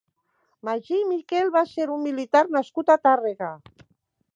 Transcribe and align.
Magí 0.69 1.01
Miquel 1.11 1.53
va 1.57 1.63
ser 1.75 1.87
un 1.99 2.03
militar 2.09 2.45
nascut 2.59 2.95
a 2.97 3.01
Tàrrega. 3.07 3.57